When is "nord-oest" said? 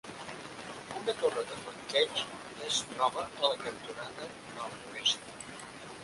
4.55-5.29